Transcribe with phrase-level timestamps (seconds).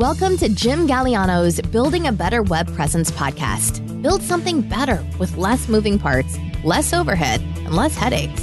[0.00, 4.00] Welcome to Jim Galiano's Building a Better Web Presence podcast.
[4.00, 8.40] Build something better with less moving parts, less overhead, and less headaches.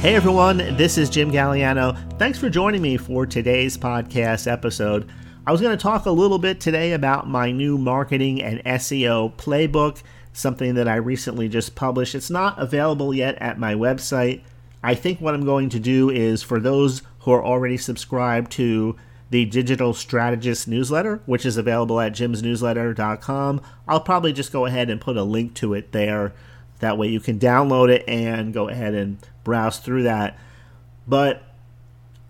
[0.00, 1.96] Hey everyone, this is Jim Galiano.
[2.18, 5.08] Thanks for joining me for today's podcast episode.
[5.46, 9.36] I was going to talk a little bit today about my new marketing and SEO
[9.36, 10.02] playbook,
[10.32, 12.16] something that I recently just published.
[12.16, 14.42] It's not available yet at my website.
[14.82, 18.96] I think what I'm going to do is for those who are already subscribed to
[19.30, 25.00] the Digital Strategist newsletter, which is available at jimsnewsletter.com, I'll probably just go ahead and
[25.00, 26.32] put a link to it there.
[26.80, 30.38] That way you can download it and go ahead and browse through that.
[31.06, 31.42] But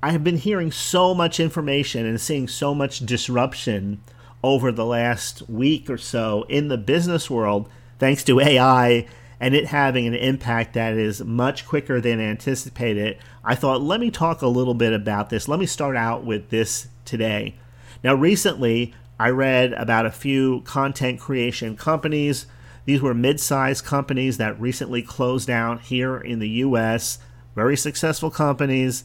[0.02, 4.00] I have been hearing so much information and seeing so much disruption
[4.42, 9.06] over the last week or so in the business world thanks to AI
[9.40, 14.10] and it having an impact that is much quicker than anticipated, I thought, let me
[14.10, 15.48] talk a little bit about this.
[15.48, 17.54] Let me start out with this today.
[18.04, 22.46] Now, recently, I read about a few content creation companies.
[22.84, 27.18] These were mid sized companies that recently closed down here in the US,
[27.54, 29.04] very successful companies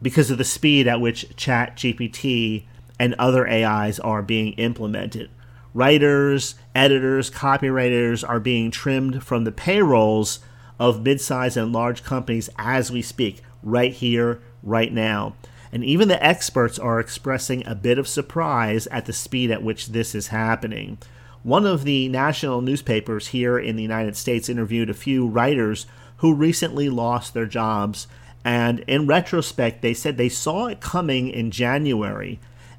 [0.00, 2.64] because of the speed at which ChatGPT
[2.98, 5.30] and other AIs are being implemented
[5.74, 10.40] writers, editors, copywriters are being trimmed from the payrolls
[10.78, 15.34] of mid-sized and large companies as we speak, right here, right now.
[15.72, 19.88] And even the experts are expressing a bit of surprise at the speed at which
[19.88, 20.98] this is happening.
[21.42, 25.86] One of the national newspapers here in the United States interviewed a few writers
[26.18, 28.06] who recently lost their jobs.
[28.44, 32.38] And in retrospect, they said they saw it coming in January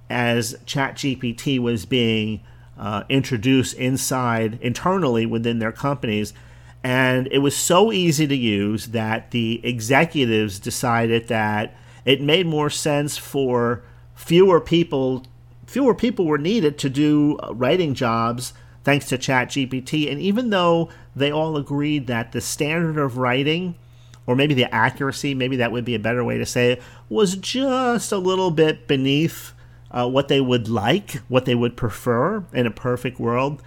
[0.09, 2.41] as ChatGPT was being
[2.83, 6.33] uh, introduce inside internally within their companies.
[6.83, 11.73] And it was so easy to use that the executives decided that
[12.03, 13.83] it made more sense for
[14.15, 15.25] fewer people
[15.65, 20.11] fewer people were needed to do writing jobs thanks to ChatGPT.
[20.11, 23.75] And even though they all agreed that the standard of writing,
[24.27, 27.37] or maybe the accuracy, maybe that would be a better way to say it, was
[27.37, 29.53] just a little bit beneath
[29.93, 33.61] uh, what they would like, what they would prefer in a perfect world,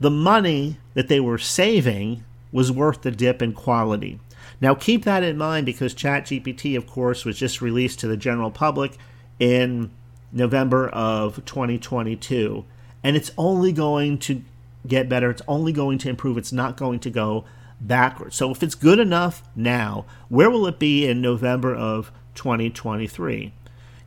[0.00, 4.20] the money that they were saving was worth the dip in quality.
[4.60, 8.50] Now, keep that in mind because ChatGPT, of course, was just released to the general
[8.50, 8.96] public
[9.40, 9.90] in
[10.30, 12.64] November of 2022.
[13.02, 14.42] And it's only going to
[14.86, 15.30] get better.
[15.30, 16.38] It's only going to improve.
[16.38, 17.44] It's not going to go
[17.80, 18.36] backwards.
[18.36, 23.52] So, if it's good enough now, where will it be in November of 2023?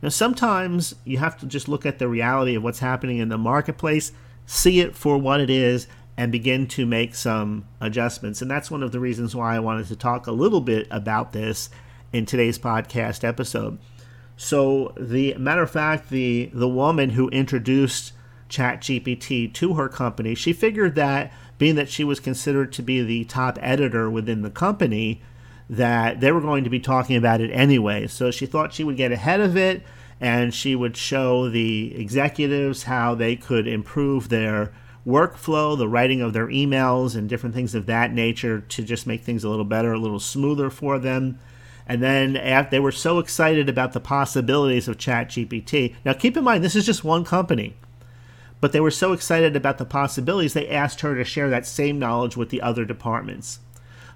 [0.02, 3.38] Now, sometimes you have to just look at the reality of what's happening in the
[3.38, 4.12] marketplace,
[4.44, 5.86] see it for what it is,
[6.16, 8.40] and begin to make some adjustments.
[8.40, 11.32] And that's one of the reasons why I wanted to talk a little bit about
[11.32, 11.68] this
[12.12, 13.78] in today's podcast episode.
[14.36, 18.12] So, the matter of fact, the the woman who introduced
[18.48, 23.24] ChatGPT to her company, she figured that being that she was considered to be the
[23.24, 25.22] top editor within the company,
[25.68, 28.06] that they were going to be talking about it anyway.
[28.06, 29.82] So she thought she would get ahead of it
[30.20, 34.72] and she would show the executives how they could improve their
[35.06, 39.22] workflow, the writing of their emails, and different things of that nature to just make
[39.22, 41.38] things a little better, a little smoother for them.
[41.86, 42.32] And then
[42.70, 45.94] they were so excited about the possibilities of ChatGPT.
[46.04, 47.76] Now, keep in mind, this is just one company.
[48.60, 51.98] But they were so excited about the possibilities, they asked her to share that same
[51.98, 53.60] knowledge with the other departments.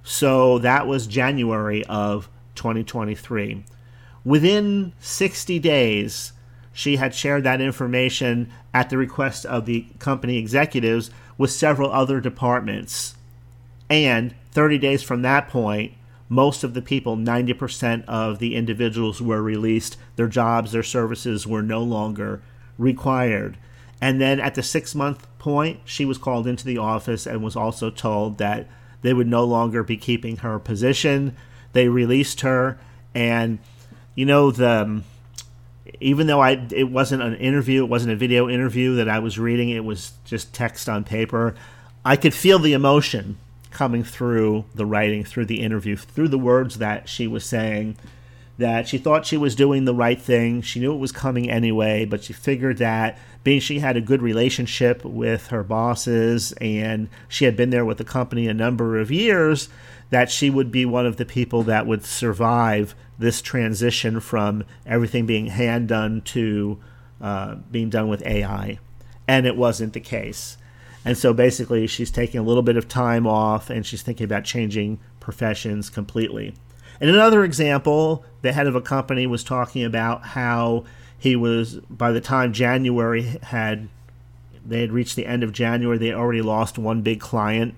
[0.02, 3.64] So that was January of 2023.
[4.24, 6.32] Within 60 days,
[6.72, 12.20] she had shared that information at the request of the company executives with several other
[12.20, 13.14] departments.
[13.88, 15.94] And 30 days from that point,
[16.28, 19.96] most of the people, 90% of the individuals were released.
[20.16, 22.40] Their jobs, their services were no longer
[22.78, 23.58] required.
[24.00, 27.56] And then at the six month point, she was called into the office and was
[27.56, 28.68] also told that
[29.02, 31.36] they would no longer be keeping her position.
[31.72, 32.78] They released her,
[33.14, 33.58] and
[34.14, 35.04] you know the um,
[36.00, 39.38] even though I it wasn't an interview, it wasn't a video interview that I was
[39.38, 41.54] reading, it was just text on paper.
[42.04, 43.38] I could feel the emotion
[43.70, 47.96] coming through the writing, through the interview, through the words that she was saying.
[48.60, 50.60] That she thought she was doing the right thing.
[50.60, 54.20] She knew it was coming anyway, but she figured that being she had a good
[54.20, 59.10] relationship with her bosses and she had been there with the company a number of
[59.10, 59.70] years,
[60.10, 65.24] that she would be one of the people that would survive this transition from everything
[65.24, 66.78] being hand done to
[67.22, 68.78] uh, being done with AI.
[69.26, 70.58] And it wasn't the case.
[71.02, 74.44] And so basically, she's taking a little bit of time off and she's thinking about
[74.44, 76.54] changing professions completely.
[77.00, 80.84] And another example, the head of a company was talking about how
[81.18, 83.88] he was, by the time January had,
[84.66, 87.74] they had reached the end of January, they already lost one big client.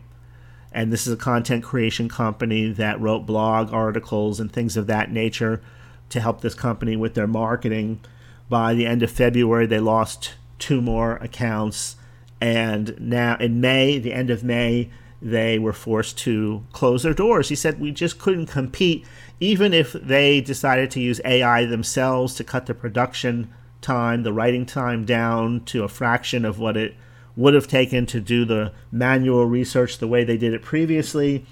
[0.72, 5.12] And this is a content creation company that wrote blog articles and things of that
[5.12, 5.60] nature
[6.08, 8.00] to help this company with their marketing.
[8.48, 11.96] By the end of February, they lost two more accounts.
[12.40, 14.90] And now in May, the end of May,
[15.22, 17.48] they were forced to close their doors.
[17.48, 19.06] He said, We just couldn't compete,
[19.38, 24.66] even if they decided to use AI themselves to cut the production time, the writing
[24.66, 26.96] time down to a fraction of what it
[27.36, 31.46] would have taken to do the manual research the way they did it previously.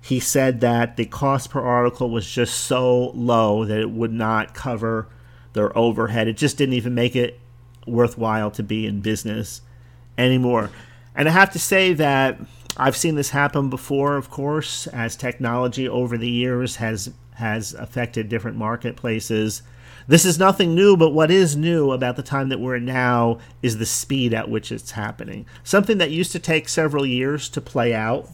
[0.00, 4.54] He said that the cost per article was just so low that it would not
[4.54, 5.08] cover
[5.54, 6.28] their overhead.
[6.28, 7.40] It just didn't even make it
[7.84, 9.60] worthwhile to be in business
[10.16, 10.70] anymore.
[11.14, 12.38] And I have to say that
[12.78, 18.28] I've seen this happen before, of course, as technology over the years has has affected
[18.28, 19.62] different marketplaces.
[20.08, 23.38] This is nothing new, but what is new about the time that we're in now
[23.62, 25.46] is the speed at which it's happening.
[25.62, 28.28] Something that used to take several years to play out.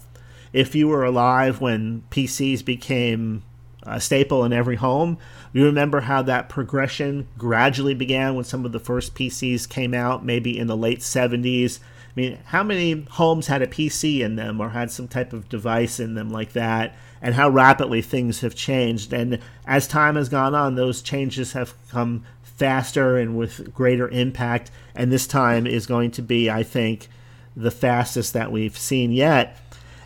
[0.52, 3.42] If you were alive when PCs became
[3.82, 5.18] a staple in every home,
[5.52, 10.24] you remember how that progression gradually began when some of the first PCs came out,
[10.24, 11.80] maybe in the late 70s
[12.16, 15.48] I mean, how many homes had a PC in them or had some type of
[15.48, 16.94] device in them like that?
[17.20, 19.12] And how rapidly things have changed.
[19.12, 24.70] And as time has gone on, those changes have come faster and with greater impact.
[24.94, 27.08] And this time is going to be, I think,
[27.56, 29.58] the fastest that we've seen yet.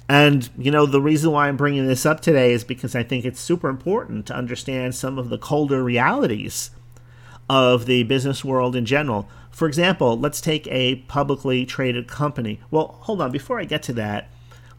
[0.08, 3.26] And, you know, the reason why I'm bringing this up today is because I think
[3.26, 6.70] it's super important to understand some of the colder realities
[7.50, 9.28] of the business world in general.
[9.58, 12.60] For example, let's take a publicly traded company.
[12.70, 14.28] Well, hold on, before I get to that,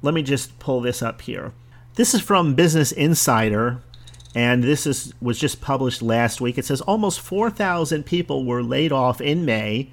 [0.01, 1.51] let me just pull this up here.
[1.95, 3.81] This is from Business Insider,
[4.33, 6.57] and this is was just published last week.
[6.57, 9.91] It says almost 4,000 people were laid off in May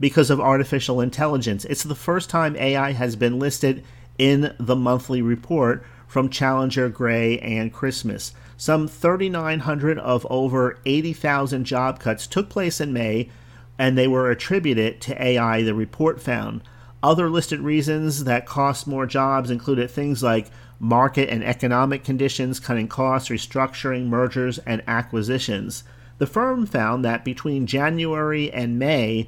[0.00, 1.64] because of artificial intelligence.
[1.66, 3.84] It's the first time AI has been listed
[4.18, 8.34] in the monthly report from Challenger, Gray, and Christmas.
[8.56, 13.30] Some 3,900 of over 80,000 job cuts took place in May,
[13.78, 16.62] and they were attributed to AI, the report found.
[17.02, 22.88] Other listed reasons that cost more jobs included things like market and economic conditions, cutting
[22.88, 25.84] costs, restructuring, mergers, and acquisitions.
[26.18, 29.26] The firm found that between January and May,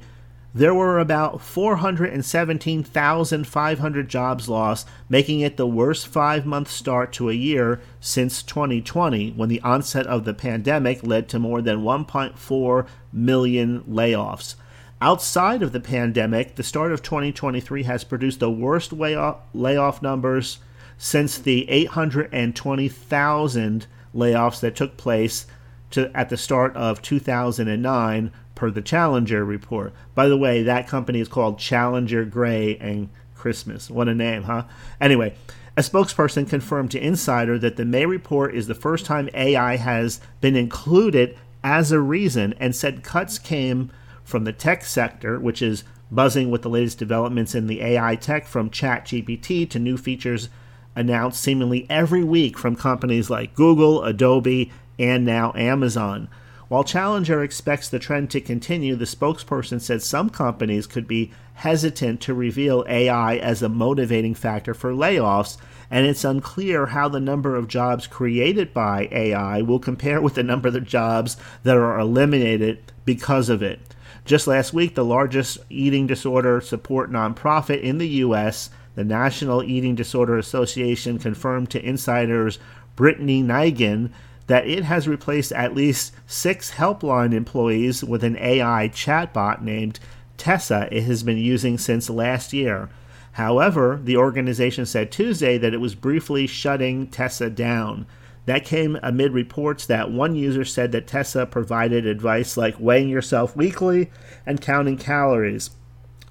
[0.57, 7.33] there were about 417,500 jobs lost, making it the worst five month start to a
[7.33, 13.81] year since 2020, when the onset of the pandemic led to more than 1.4 million
[13.81, 14.55] layoffs.
[14.99, 20.57] Outside of the pandemic, the start of 2023 has produced the worst layoff numbers
[20.97, 25.45] since the 820,000 layoffs that took place
[25.91, 29.93] to, at the start of 2009 per the Challenger report.
[30.15, 33.89] By the way, that company is called Challenger Gray and Christmas.
[33.89, 34.63] What a name, huh?
[34.99, 35.35] Anyway,
[35.77, 40.19] a spokesperson confirmed to Insider that the May report is the first time AI has
[40.41, 43.91] been included as a reason and said cuts came
[44.23, 48.47] from the tech sector, which is buzzing with the latest developments in the AI tech
[48.47, 50.49] from ChatGPT to new features
[50.95, 56.29] announced seemingly every week from companies like Google, Adobe, and now Amazon.
[56.67, 62.19] While Challenger expects the trend to continue, the spokesperson said some companies could be hesitant
[62.21, 65.57] to reveal AI as a motivating factor for layoffs,
[65.89, 70.43] and it's unclear how the number of jobs created by AI will compare with the
[70.43, 73.79] number of jobs that are eliminated because of it.
[74.25, 79.95] Just last week, the largest eating disorder support nonprofit in the U.S., the National Eating
[79.95, 82.59] Disorder Association, confirmed to insiders
[82.97, 84.11] Brittany Nigan
[84.47, 89.99] that it has replaced at least six helpline employees with an AI chatbot named
[90.37, 92.89] Tessa it has been using since last year.
[93.33, 98.07] However, the organization said Tuesday that it was briefly shutting Tessa down.
[98.45, 103.55] That came amid reports that one user said that Tessa provided advice like weighing yourself
[103.55, 104.09] weekly
[104.45, 105.71] and counting calories.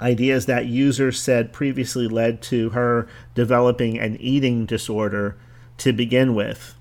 [0.00, 5.36] Ideas that users said previously led to her developing an eating disorder
[5.78, 6.74] to begin with.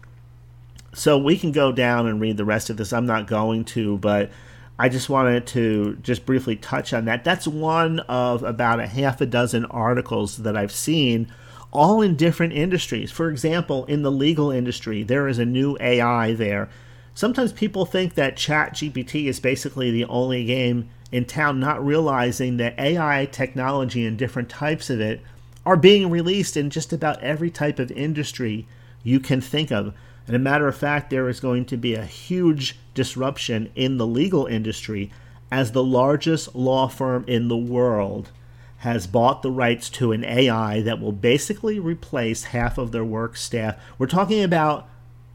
[0.96, 2.94] So we can go down and read the rest of this.
[2.94, 4.32] I'm not going to, but
[4.80, 7.26] I just wanted to just briefly touch on that.
[7.26, 11.30] That's one of about a half a dozen articles that I've seen,
[11.74, 13.12] all in different industries.
[13.12, 16.70] For example, in the legal industry, there is a new AI there.
[17.14, 22.80] Sometimes people think that ChatGPT is basically the only game in town, not realizing that
[22.80, 25.22] AI technology and different types of it
[25.66, 28.66] are being released in just about every type of industry
[29.04, 29.94] you can think of.
[30.28, 34.08] And a matter of fact, there is going to be a huge disruption in the
[34.08, 35.12] legal industry
[35.52, 38.32] as the largest law firm in the world
[38.80, 43.36] has bought the rights to an AI that will basically replace half of their work
[43.38, 43.76] staff.
[43.98, 44.88] We're talking about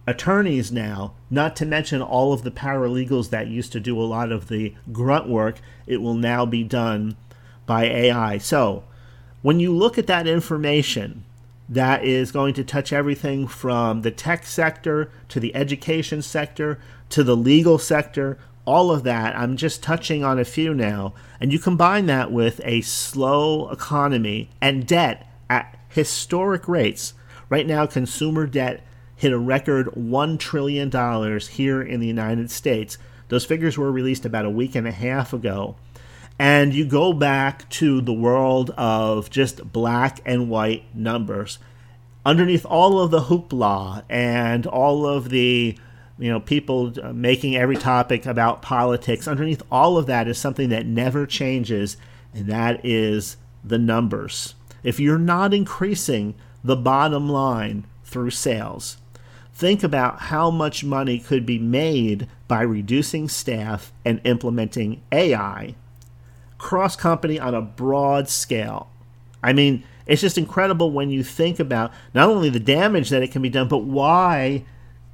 [0.07, 4.33] attorneys now, not to mention all of the paralegals that used to do a lot
[4.33, 5.57] of the grunt work.
[5.87, 7.17] It will now be done
[7.67, 8.39] by AI.
[8.39, 8.85] So,
[9.43, 11.25] when you look at that information,
[11.71, 17.23] that is going to touch everything from the tech sector to the education sector to
[17.23, 19.37] the legal sector, all of that.
[19.37, 21.15] I'm just touching on a few now.
[21.41, 27.15] And you combine that with a slow economy and debt at historic rates.
[27.49, 28.85] Right now, consumer debt
[29.15, 30.91] hit a record $1 trillion
[31.41, 32.99] here in the United States.
[33.29, 35.77] Those figures were released about a week and a half ago.
[36.41, 41.59] And you go back to the world of just black and white numbers.
[42.25, 45.77] Underneath all of the hoopla and all of the
[46.19, 50.71] you know people uh, making every topic about politics underneath all of that is something
[50.71, 51.99] that never changes
[52.33, 58.99] and that is the numbers if you're not increasing the bottom line through sales
[59.61, 65.75] Think about how much money could be made by reducing staff and implementing AI
[66.61, 68.91] cross company on a broad scale.
[69.43, 73.33] I mean, it's just incredible when you think about not only the damage that it
[73.33, 74.65] can be done, but why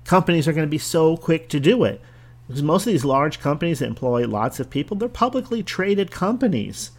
[0.05, 2.01] companies are going to be so quick to do it.
[2.47, 6.93] Because most of these large companies that employ lots of people, they're publicly traded companies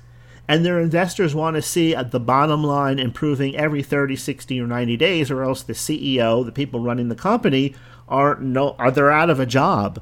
[0.48, 4.68] and their investors want to see at the bottom line improving every 30, 60, or
[4.68, 7.76] 90 days, or else the CEO, the people running the company,
[8.08, 10.02] are no are they're out of a job.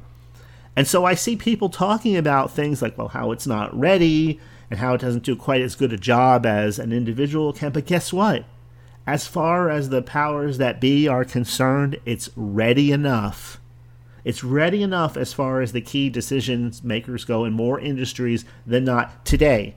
[0.76, 4.38] And so I see people talking about things like, well, how it's not ready
[4.70, 7.72] and how it doesn't do quite as good a job as an individual can.
[7.72, 8.44] But guess what?
[9.06, 13.58] As far as the powers that be are concerned, it's ready enough.
[14.24, 18.84] It's ready enough as far as the key decisions makers go in more industries than
[18.84, 19.76] not today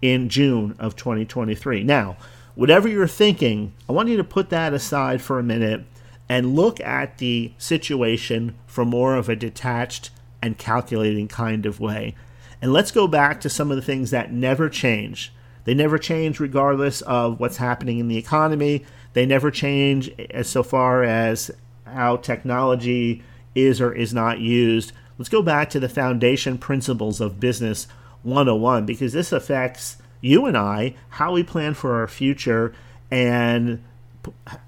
[0.00, 1.84] in June of 2023.
[1.84, 2.16] Now,
[2.54, 5.84] whatever you're thinking, I want you to put that aside for a minute
[6.28, 10.10] and look at the situation from more of a detached
[10.44, 12.14] and calculating kind of way.
[12.60, 15.32] And let's go back to some of the things that never change.
[15.64, 18.84] They never change regardless of what's happening in the economy.
[19.14, 21.50] They never change as so far as
[21.86, 23.22] how technology
[23.54, 24.92] is or is not used.
[25.16, 27.86] Let's go back to the foundation principles of business
[28.22, 32.74] 101 because this affects you and I, how we plan for our future,
[33.10, 33.82] and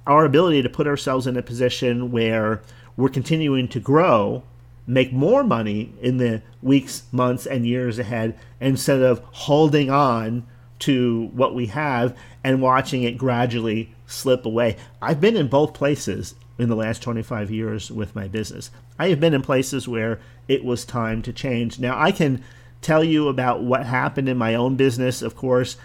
[0.06, 2.62] our ability to put ourselves in a position where
[2.96, 4.42] we're continuing to grow,
[4.86, 10.46] make more money in the weeks, months, and years ahead instead of holding on
[10.78, 14.76] to what we have and watching it gradually slip away.
[15.02, 18.70] I've been in both places in the last 25 years with my business.
[18.98, 21.78] I have been in places where it was time to change.
[21.78, 22.42] Now, I can
[22.80, 25.22] tell you about what happened in my own business.
[25.22, 25.76] Of course,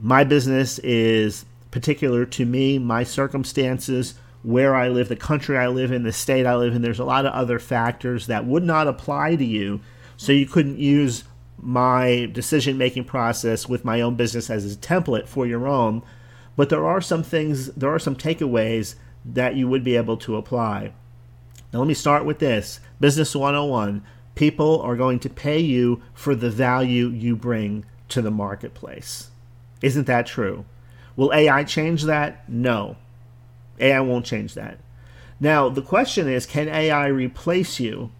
[0.00, 5.92] my business is particular to me, my circumstances, where I live, the country I live
[5.92, 6.82] in, the state I live in.
[6.82, 9.80] There's a lot of other factors that would not apply to you.
[10.16, 11.24] So you couldn't use
[11.58, 16.02] my decision making process with my own business as a template for your own.
[16.56, 20.36] But there are some things, there are some takeaways that you would be able to
[20.36, 20.92] apply.
[21.72, 24.02] Now, let me start with this Business 101
[24.34, 29.30] people are going to pay you for the value you bring to the marketplace.
[29.80, 30.64] Isn't that true?
[31.16, 32.48] Will AI change that?
[32.48, 32.96] No.
[33.78, 34.78] AI won't change that.
[35.40, 38.10] Now, the question is can AI replace you?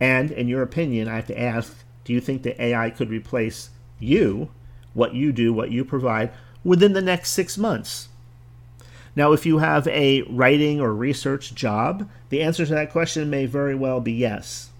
[0.00, 3.70] And in your opinion, I have to ask do you think that AI could replace
[3.98, 4.50] you,
[4.94, 6.30] what you do, what you provide,
[6.62, 8.08] within the next six months?
[9.16, 13.46] Now, if you have a writing or research job, the answer to that question may
[13.46, 14.70] very well be yes,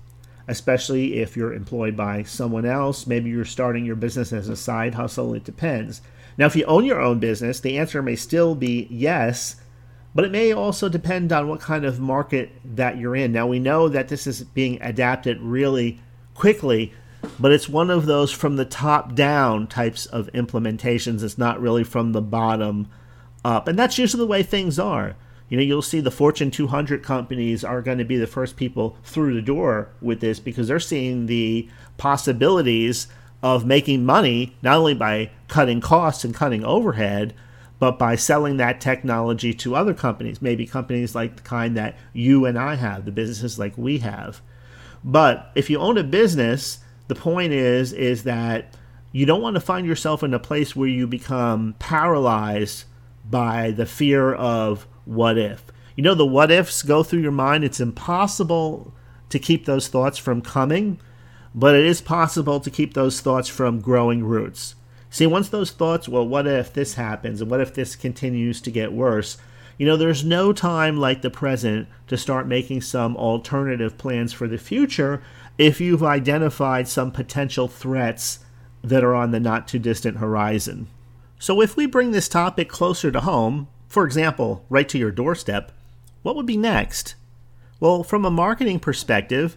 [0.46, 3.06] especially if you're employed by someone else.
[3.06, 5.34] Maybe you're starting your business as a side hustle.
[5.34, 6.02] It depends.
[6.38, 9.56] Now, if you own your own business, the answer may still be yes,
[10.14, 13.32] but it may also depend on what kind of market that you're in.
[13.32, 16.00] Now, we know that this is being adapted really
[16.34, 16.92] quickly,
[17.38, 21.22] but it's one of those from the top down types of implementations.
[21.22, 22.88] It's not really from the bottom
[23.44, 23.68] up.
[23.68, 25.16] And that's usually the way things are.
[25.48, 28.96] You know, you'll see the Fortune 200 companies are going to be the first people
[29.04, 33.06] through the door with this because they're seeing the possibilities
[33.42, 37.34] of making money not only by cutting costs and cutting overhead,
[37.78, 42.46] but by selling that technology to other companies, maybe companies like the kind that you
[42.46, 44.40] and I have, the businesses like we have.
[45.04, 46.78] But if you own a business,
[47.08, 48.74] the point is is that
[49.12, 52.84] you don't want to find yourself in a place where you become paralyzed
[53.28, 55.64] by the fear of what if.
[55.94, 57.64] You know, the what ifs go through your mind.
[57.64, 58.92] It's impossible
[59.28, 61.00] to keep those thoughts from coming,
[61.56, 64.74] but it is possible to keep those thoughts from growing roots.
[65.08, 68.70] See, once those thoughts, well, what if this happens and what if this continues to
[68.70, 69.38] get worse?
[69.78, 74.46] You know, there's no time like the present to start making some alternative plans for
[74.46, 75.22] the future
[75.56, 78.40] if you've identified some potential threats
[78.84, 80.88] that are on the not too distant horizon.
[81.38, 85.72] So, if we bring this topic closer to home, for example, right to your doorstep,
[86.22, 87.14] what would be next?
[87.80, 89.56] Well, from a marketing perspective,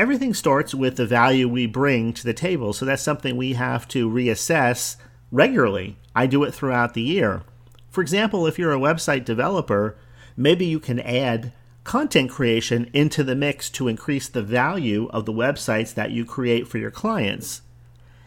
[0.00, 2.72] everything starts with the value we bring to the table.
[2.72, 4.96] So that's something we have to reassess
[5.30, 5.98] regularly.
[6.16, 7.42] I do it throughout the year.
[7.90, 9.98] For example, if you're a website developer,
[10.38, 11.52] maybe you can add
[11.84, 16.66] content creation into the mix to increase the value of the websites that you create
[16.66, 17.60] for your clients.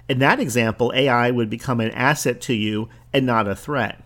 [0.07, 4.03] In that example, AI would become an asset to you and not a threat.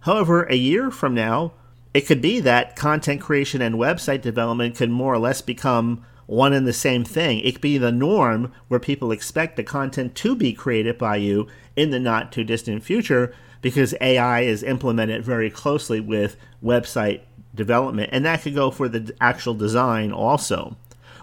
[0.00, 1.52] However, a year from now,
[1.94, 6.52] it could be that content creation and website development could more or less become one
[6.52, 7.40] and the same thing.
[7.40, 11.46] It could be the norm where people expect the content to be created by you
[11.76, 17.20] in the not too distant future because AI is implemented very closely with website
[17.54, 18.10] development.
[18.12, 20.76] And that could go for the actual design also.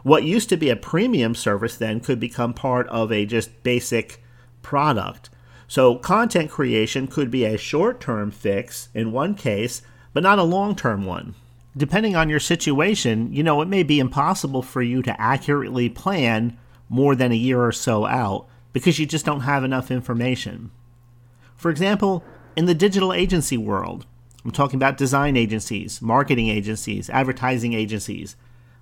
[0.03, 4.21] What used to be a premium service then could become part of a just basic
[4.61, 5.29] product.
[5.67, 9.81] So, content creation could be a short term fix in one case,
[10.11, 11.35] but not a long term one
[11.75, 16.57] depending on your situation, you know, it may be impossible for you to accurately plan
[16.89, 20.71] more than a year or so out because you just don't have enough information.
[21.55, 22.23] For example,
[22.55, 24.05] in the digital agency world,
[24.45, 28.35] I'm talking about design agencies, marketing agencies, advertising agencies.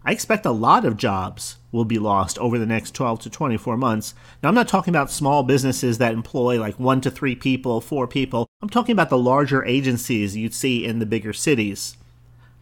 [0.03, 3.77] I expect a lot of jobs will be lost over the next 12 to 24
[3.77, 4.15] months.
[4.41, 8.07] Now, I'm not talking about small businesses that employ like one to three people, four
[8.07, 8.48] people.
[8.63, 11.95] I'm talking about the larger agencies you'd see in the bigger cities.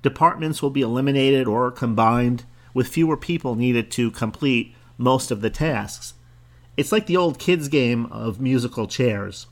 [0.02, 5.50] Departments will be eliminated or combined, with fewer people needed to complete most of the
[5.50, 6.14] tasks.
[6.78, 9.48] It's like the old kids' game of musical chairs.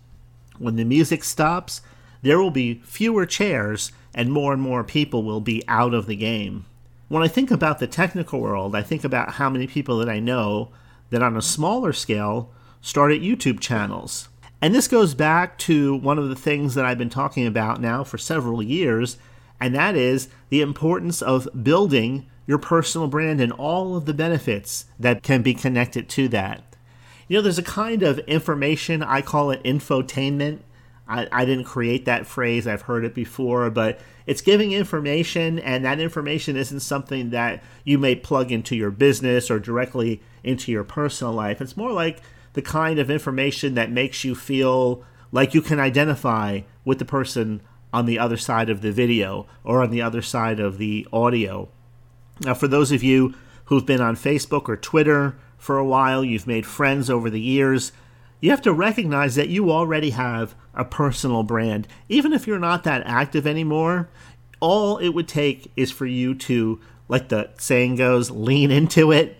[0.58, 1.82] When the music stops,
[2.22, 6.16] there will be fewer chairs and more and more people will be out of the
[6.16, 6.66] game.
[7.10, 10.20] When I think about the technical world, I think about how many people that I
[10.20, 10.70] know
[11.10, 14.30] that on a smaller scale started YouTube channels.
[14.62, 18.04] And this goes back to one of the things that I've been talking about now
[18.04, 19.18] for several years,
[19.60, 24.86] and that is the importance of building your personal brand and all of the benefits
[25.00, 26.64] that can be connected to that.
[27.28, 30.60] You know, there's a kind of information, I call it infotainment.
[31.10, 35.86] I, I didn't create that phrase, I've heard it before, but it's giving information, and
[35.86, 40.84] that information isn't something that you may plug into your business or directly into your
[40.84, 41.62] personal life.
[41.62, 42.22] It's more like
[42.54, 47.62] the kind of information that makes you feel like you can identify with the person
[47.94, 51.70] on the other side of the video or on the other side of the audio.
[52.42, 53.34] Now, for those of you
[53.66, 57.92] who've been on Facebook or Twitter for a while, you've made friends over the years,
[58.40, 61.88] you have to recognize that you already have a personal brand.
[62.08, 64.10] Even if you're not that active anymore,
[64.60, 69.38] all it would take is for you to, like the saying goes, lean into it.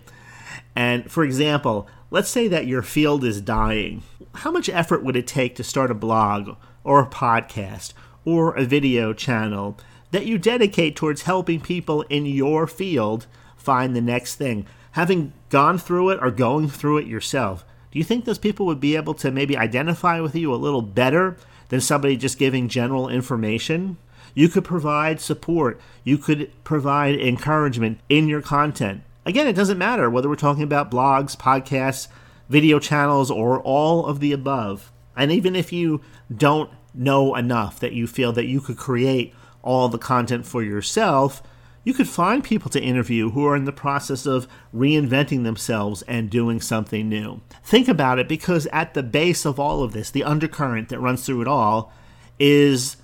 [0.74, 4.02] And for example, let's say that your field is dying.
[4.34, 7.92] How much effort would it take to start a blog or a podcast
[8.24, 9.78] or a video channel
[10.10, 13.26] that you dedicate towards helping people in your field
[13.56, 14.66] find the next thing.
[14.92, 18.80] Having gone through it or going through it yourself, do you think those people would
[18.80, 21.36] be able to maybe identify with you a little better
[21.68, 23.96] than somebody just giving general information?
[24.34, 29.02] You could provide support, you could provide encouragement in your content.
[29.26, 32.08] Again, it doesn't matter whether we're talking about blogs, podcasts,
[32.48, 34.90] video channels, or all of the above.
[35.16, 36.00] And even if you
[36.34, 41.42] don't know enough that you feel that you could create all the content for yourself,
[41.84, 46.28] you could find people to interview who are in the process of reinventing themselves and
[46.28, 47.40] doing something new.
[47.64, 51.24] Think about it because at the base of all of this, the undercurrent that runs
[51.24, 51.92] through it all
[52.38, 52.96] is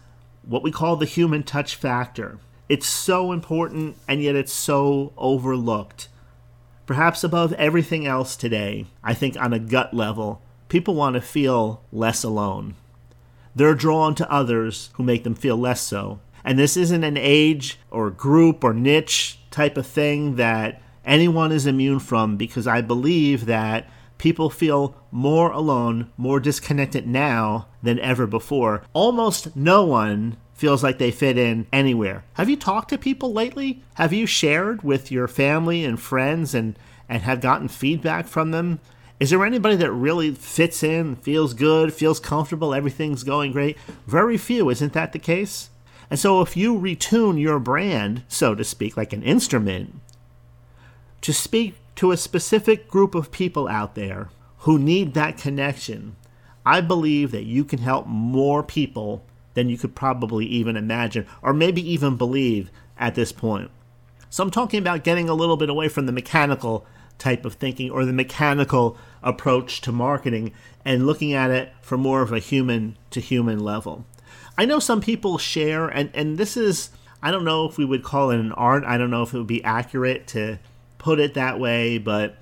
[0.42, 2.38] what we call the human touch factor.
[2.68, 6.08] It's so important and yet it's so overlooked.
[6.86, 11.82] Perhaps above everything else today, I think on a gut level, people want to feel
[11.90, 12.74] less alone
[13.54, 16.20] they're drawn to others who make them feel less so.
[16.44, 21.66] And this isn't an age or group or niche type of thing that anyone is
[21.66, 23.88] immune from because I believe that
[24.18, 28.82] people feel more alone, more disconnected now than ever before.
[28.92, 32.24] Almost no one feels like they fit in anywhere.
[32.34, 33.82] Have you talked to people lately?
[33.94, 38.80] Have you shared with your family and friends and and have gotten feedback from them
[39.20, 43.78] is there anybody that really fits in, feels good, feels comfortable, everything's going great?
[44.06, 45.70] Very few, isn't that the case?
[46.10, 50.00] And so if you retune your brand, so to speak, like an instrument,
[51.22, 56.16] to speak to a specific group of people out there who need that connection,
[56.66, 59.24] I believe that you can help more people
[59.54, 63.70] than you could probably even imagine or maybe even believe at this point.
[64.28, 66.84] So I'm talking about getting a little bit away from the mechanical
[67.18, 70.52] type of thinking or the mechanical approach to marketing
[70.84, 74.04] and looking at it from more of a human to human level.
[74.56, 76.90] I know some people share, and, and this is,
[77.22, 78.84] I don't know if we would call it an art.
[78.84, 80.58] I don't know if it would be accurate to
[80.98, 82.36] put it that way, but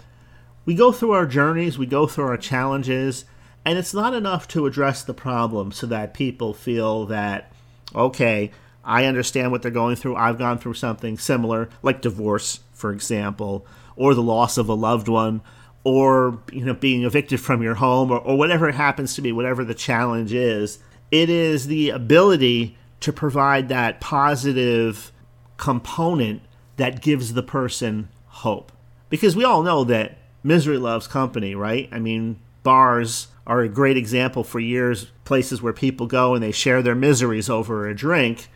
[0.65, 3.25] we go through our journeys, we go through our challenges,
[3.65, 7.53] and it's not enough to address the problem so that people feel that,
[7.95, 8.51] okay,
[8.85, 10.17] I understand what they're going through.
[10.17, 15.09] I've gone through something similar, like divorce, for example, or the loss of a loved
[15.09, 15.43] one,
[15.85, 19.33] or you know being evicted from your home, or, or whatever it happens to be,
[19.33, 20.79] whatever the challenge is.
[21.11, 25.13] It is the ability to provide that positive
[25.57, 26.43] component
[26.77, 28.73] that gives the person hope.
[29.11, 31.89] Because we all know that misery loves company, right?
[31.93, 36.53] I mean, bars are a great example for years, places where people go and they
[36.53, 38.49] share their miseries over a drink.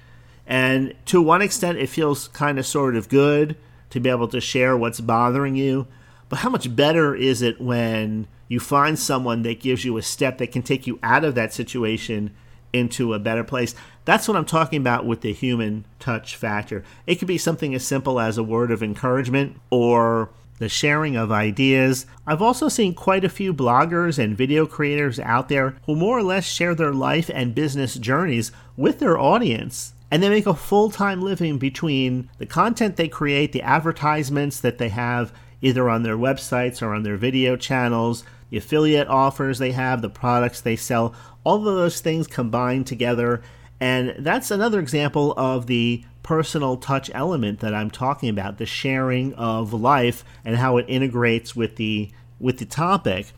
[0.46, 3.56] And to one extent, it feels kind of sort of good
[3.90, 5.86] to be able to share what's bothering you.
[6.28, 10.38] But how much better is it when you find someone that gives you a step
[10.38, 12.34] that can take you out of that situation
[12.72, 13.74] into a better place.
[14.04, 16.84] That's what I'm talking about with the human touch factor.
[17.06, 21.32] It could be something as simple as a word of encouragement or the sharing of
[21.32, 22.06] ideas.
[22.26, 26.22] I've also seen quite a few bloggers and video creators out there who more or
[26.22, 29.92] less share their life and business journeys with their audience.
[30.10, 34.78] And they make a full time living between the content they create, the advertisements that
[34.78, 39.72] they have either on their websites or on their video channels, the affiliate offers they
[39.72, 41.14] have, the products they sell,
[41.44, 43.42] all of those things combined together.
[43.80, 49.32] And that's another example of the personal touch element that I'm talking about, the sharing
[49.34, 53.32] of life and how it integrates with the with the topic.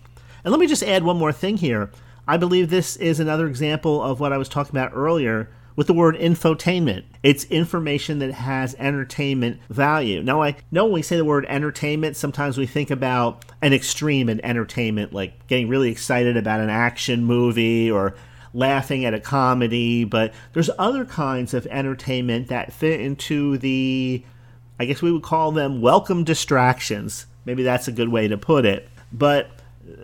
[0.45, 1.91] And let me just add one more thing here.
[2.27, 5.95] I believe this is another example of what I was talking about earlier with the
[5.95, 7.05] word infotainment.
[7.23, 10.25] It's information that has entertainment value.
[10.25, 14.29] Now, I know when we say the word entertainment, sometimes we think about an extreme
[14.29, 18.17] in entertainment, like getting really excited about an action movie or
[18.53, 24.25] laughing at a comedy, but there's other kinds of entertainment that fit into the,
[24.81, 27.27] I guess we would call them welcome distractions.
[27.45, 28.89] Maybe that's a good way to put it.
[29.13, 29.49] But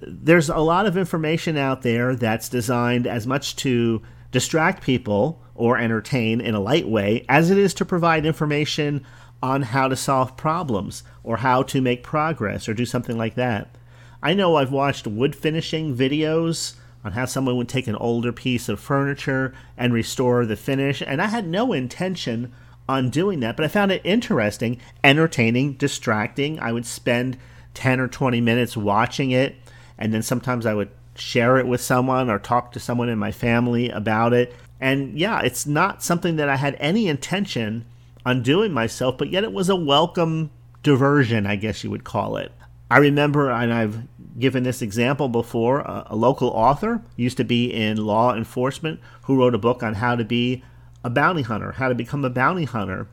[0.02, 5.78] there's a lot of information out there that's designed as much to distract people or
[5.78, 9.04] entertain in a light way as it is to provide information
[9.42, 13.76] on how to solve problems or how to make progress or do something like that.
[14.22, 18.70] I know I've watched wood finishing videos on how someone would take an older piece
[18.70, 22.52] of furniture and restore the finish, and I had no intention
[22.88, 26.58] on doing that, but I found it interesting, entertaining, distracting.
[26.60, 27.36] I would spend
[27.74, 29.56] 10 or 20 minutes watching it,
[29.98, 33.32] and then sometimes I would share it with someone or talk to someone in my
[33.32, 34.54] family about it.
[34.80, 37.84] And yeah, it's not something that I had any intention
[38.26, 40.50] on doing myself, but yet it was a welcome
[40.82, 42.52] diversion, I guess you would call it.
[42.90, 44.06] I remember, and I've
[44.38, 49.36] given this example before, a, a local author used to be in law enforcement who
[49.36, 50.62] wrote a book on how to be
[51.02, 53.08] a bounty hunter, how to become a bounty hunter.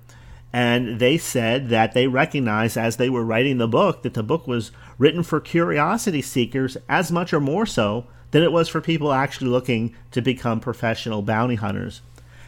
[0.53, 4.47] And they said that they recognized as they were writing the book that the book
[4.47, 9.13] was written for curiosity seekers as much or more so than it was for people
[9.13, 12.01] actually looking to become professional bounty hunters.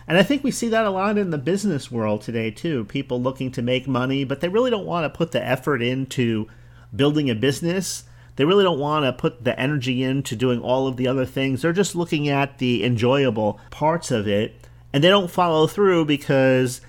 [0.08, 2.84] And I think we see that a lot in the business world today, too.
[2.86, 6.48] People looking to make money, but they really don't want to put the effort into
[6.94, 8.04] building a business.
[8.36, 11.62] They really don't want to put the energy into doing all of the other things.
[11.62, 16.82] They're just looking at the enjoyable parts of it, and they don't follow through because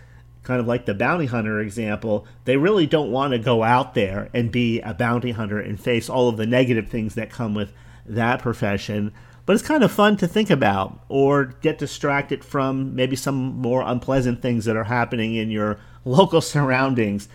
[0.42, 4.28] kind of like the bounty hunter example, they really don't want to go out there
[4.34, 7.72] and be a bounty hunter and face all of the negative things that come with
[8.06, 9.12] that profession.
[9.46, 13.82] But it's kind of fun to think about or get distracted from maybe some more
[13.82, 17.28] unpleasant things that are happening in your local surroundings.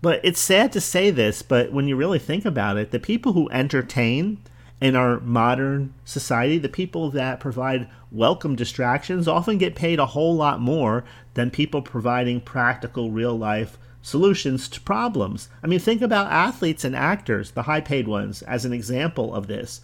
[0.00, 3.34] But it's sad to say this, but when you really think about it, the people
[3.34, 4.38] who entertain
[4.80, 10.34] in our modern society, the people that provide welcome distractions often get paid a whole
[10.34, 11.04] lot more
[11.34, 15.48] than people providing practical real life solutions to problems.
[15.62, 19.46] I mean, think about athletes and actors, the high paid ones, as an example of
[19.46, 19.82] this.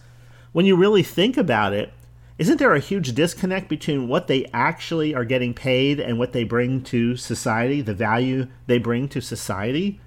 [0.51, 1.93] When you really think about it,
[2.37, 6.43] isn't there a huge disconnect between what they actually are getting paid and what they
[6.43, 9.99] bring to society, the value they bring to society?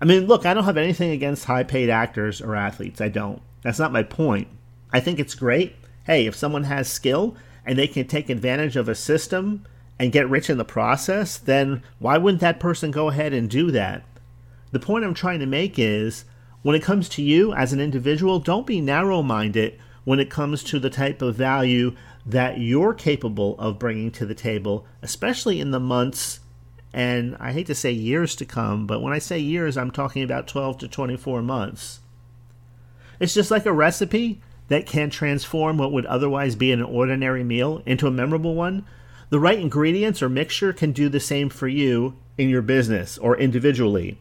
[0.00, 3.00] I mean, look, I don't have anything against high paid actors or athletes.
[3.00, 3.40] I don't.
[3.62, 4.48] That's not my point.
[4.92, 5.76] I think it's great.
[6.04, 9.64] Hey, if someone has skill and they can take advantage of a system
[10.00, 13.70] and get rich in the process, then why wouldn't that person go ahead and do
[13.70, 14.02] that?
[14.72, 16.24] The point I'm trying to make is
[16.62, 20.62] when it comes to you as an individual, don't be narrow minded when it comes
[20.64, 21.94] to the type of value
[22.24, 26.40] that you're capable of bringing to the table, especially in the months
[26.94, 30.22] and I hate to say years to come, but when I say years, I'm talking
[30.22, 32.00] about 12 to 24 months.
[33.18, 37.82] It's just like a recipe that can transform what would otherwise be an ordinary meal
[37.86, 38.84] into a memorable one.
[39.30, 43.38] The right ingredients or mixture can do the same for you in your business or
[43.38, 44.18] individually.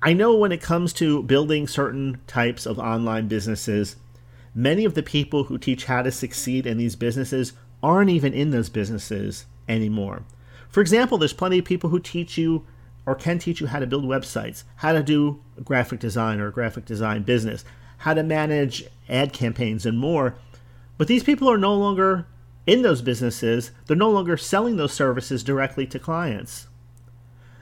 [0.00, 3.96] I know when it comes to building certain types of online businesses,
[4.54, 8.50] many of the people who teach how to succeed in these businesses aren't even in
[8.50, 10.22] those businesses anymore.
[10.68, 12.64] For example, there's plenty of people who teach you
[13.06, 16.84] or can teach you how to build websites, how to do graphic design or graphic
[16.84, 17.64] design business,
[17.98, 20.36] how to manage ad campaigns, and more.
[20.96, 22.26] But these people are no longer
[22.66, 26.67] in those businesses, they're no longer selling those services directly to clients.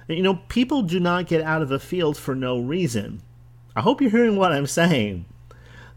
[0.08, 3.22] You know, people do not get out of a field for no reason.
[3.74, 5.24] I hope you're hearing what I'm saying.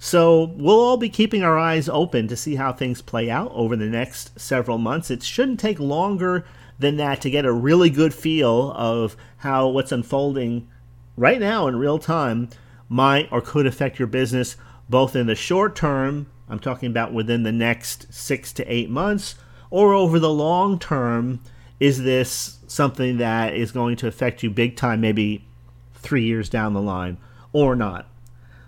[0.02, 3.76] So, we'll all be keeping our eyes open to see how things play out over
[3.76, 5.12] the next several months.
[5.12, 6.46] It shouldn't take longer
[6.80, 10.70] than that to get a really good feel of how what's unfolding
[11.18, 12.50] right now in real time
[12.88, 14.56] might or could affect your business
[14.90, 19.36] both in the short term, I'm talking about within the next six to eight months,
[19.70, 21.42] or over the long term.
[21.80, 25.46] Is this something that is going to affect you big time, maybe
[25.94, 27.18] three years down the line,
[27.54, 28.08] or not?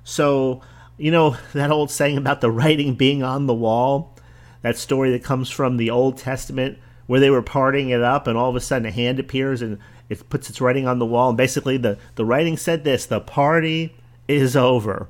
[0.04, 0.62] So,
[0.97, 4.15] you know, that old saying about the writing being on the wall,
[4.62, 8.38] that story that comes from the Old Testament where they were parting it up, and
[8.38, 11.30] all of a sudden a hand appears and it puts its writing on the wall.
[11.30, 13.95] And basically, the, the writing said this the party
[14.28, 15.10] is over.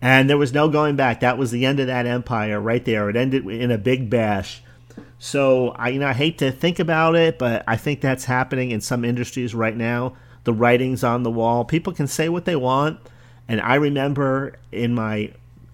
[0.00, 1.20] And there was no going back.
[1.20, 3.08] That was the end of that empire right there.
[3.08, 4.62] It ended in a big bash.
[5.18, 8.70] So I, you know, I hate to think about it, but I think that's happening
[8.70, 10.14] in some industries right now.
[10.44, 11.64] The writing's on the wall.
[11.64, 12.98] People can say what they want.
[13.48, 15.32] And I remember in my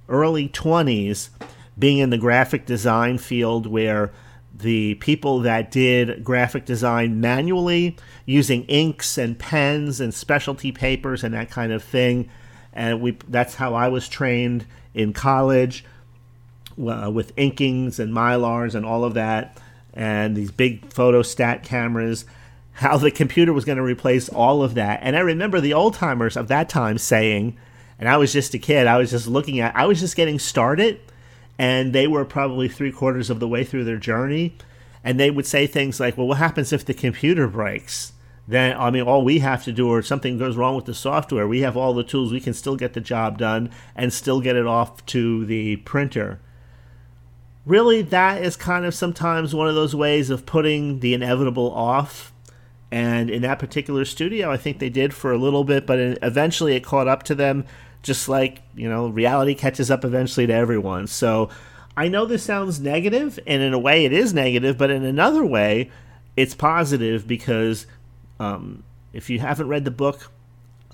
[0.09, 1.31] early 20s
[1.78, 4.12] being in the graphic design field where
[4.54, 11.35] the people that did graphic design manually using inks and pens and specialty papers and
[11.35, 12.28] that kind of thing.
[12.72, 15.85] And we that's how I was trained in college
[16.78, 19.58] uh, with inkings and mylars and all of that
[19.94, 22.24] and these big photostat cameras
[22.78, 25.00] how the computer was going to replace all of that.
[25.02, 27.58] And I remember the old timers of that time saying,
[27.98, 30.38] and I was just a kid, I was just looking at, I was just getting
[30.38, 31.00] started
[31.58, 34.56] and they were probably three quarters of the way through their journey.
[35.02, 38.12] And they would say things like, Well, what happens if the computer breaks?
[38.46, 41.46] Then, I mean, all we have to do, or something goes wrong with the software,
[41.46, 44.56] we have all the tools, we can still get the job done and still get
[44.56, 46.40] it off to the printer.
[47.68, 52.33] Really, that is kind of sometimes one of those ways of putting the inevitable off.
[52.90, 56.74] And in that particular studio, I think they did for a little bit, but eventually
[56.74, 57.66] it caught up to them
[58.02, 61.09] just like, you know, reality catches up eventually to everyone.
[61.09, 61.50] So
[61.94, 65.44] I know this sounds negative, and in a way it is negative, but in another
[65.44, 65.90] way,
[66.38, 67.87] it's positive because
[68.40, 70.33] um, if you haven't read the book,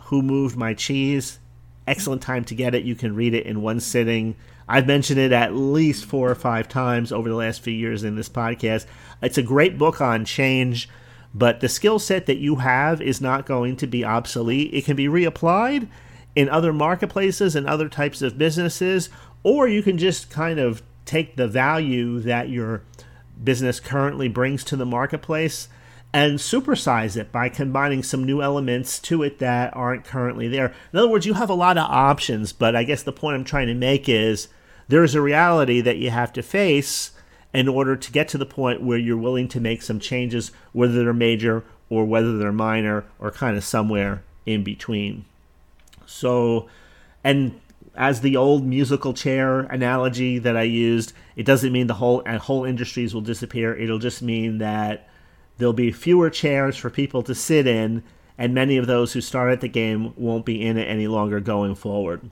[0.07, 1.39] Who Moved My Cheese?
[1.87, 2.83] Excellent time to get it.
[2.83, 4.35] You can read it in one sitting.
[4.69, 8.17] I've mentioned it at least four or five times over the last few years in
[8.17, 8.87] this podcast.
[9.23, 10.89] It's a great book on change,
[11.35, 14.73] but the skill set that you have is not going to be obsolete.
[14.73, 15.89] It can be reapplied
[16.35, 19.11] in other marketplaces and other types of businesses,
[19.43, 22.83] or you can just kind of take the value that your
[23.43, 25.69] business currently brings to the marketplace
[26.15, 30.73] and supersize it by combining some new elements to it that aren't currently there.
[30.93, 33.43] In other words, you have a lot of options, but I guess the point I'm
[33.43, 34.47] trying to make is
[34.87, 37.11] there's a reality that you have to face
[37.53, 40.93] in order to get to the point where you're willing to make some changes, whether
[40.93, 45.25] they're major or whether they're minor or kind of somewhere in between.
[46.07, 46.69] So,
[47.25, 47.61] and
[47.97, 52.39] as the old musical chair analogy that I used, it doesn't mean the whole and
[52.39, 53.75] whole industries will disappear.
[53.75, 55.09] It'll just mean that
[55.59, 58.03] there'll be fewer chairs for people to sit in,
[58.37, 61.75] and many of those who started the game won't be in it any longer going
[61.75, 62.31] forward.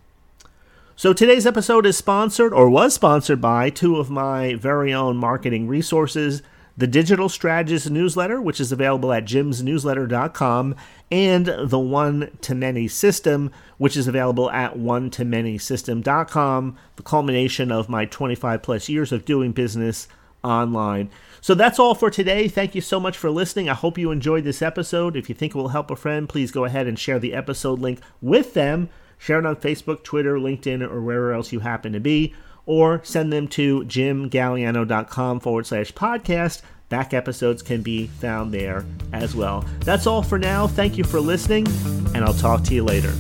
[0.97, 5.67] So today's episode is sponsored or was sponsored by two of my very own marketing
[5.67, 6.43] resources
[6.77, 10.75] the Digital Strategist newsletter, which is available at jimsnewsletter.com,
[11.11, 17.03] and the One to Many system, which is available at one to many system.com, the
[17.03, 20.09] culmination of my 25 plus years of doing business
[20.43, 21.11] online.
[21.43, 22.49] So that's all for today.
[22.49, 23.69] Thank you so much for listening.
[23.69, 25.17] I hope you enjoyed this episode.
[25.17, 27.81] If you think it will help a friend, please go ahead and share the episode
[27.81, 28.89] link with them.
[29.19, 32.33] Share it on Facebook, Twitter, LinkedIn, or wherever else you happen to be
[32.65, 36.63] or send them to jimgaliano.com forward slash podcast.
[36.89, 39.65] Back episodes can be found there as well.
[39.81, 40.67] That's all for now.
[40.67, 41.67] Thank you for listening,
[42.15, 43.13] and I'll talk to you later.